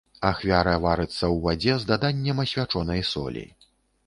Ахвяра 0.29 0.71
варыцца 0.85 1.13
ў 1.17 1.43
вадзе, 1.43 1.75
з 1.83 1.91
даданнем 1.93 2.43
асвячонай 2.45 3.07
солі. 3.13 3.47